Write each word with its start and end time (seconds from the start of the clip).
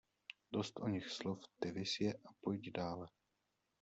Dost 0.53 0.79
o 0.79 0.87
nich 0.93 1.07
slov, 1.11 1.45
ty 1.59 1.71
viz 1.75 1.93
je 1.99 2.13
a 2.13 2.29
pojď 2.41 2.71
dále! 2.71 3.07